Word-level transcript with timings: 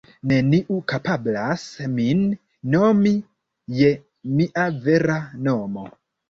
Neniu 0.29 0.77
kapablas 0.91 1.65
min 1.97 2.23
nomi 2.77 3.11
je 3.83 3.93
mia 4.41 4.67
vera 4.89 5.21
nomo. 5.51 5.87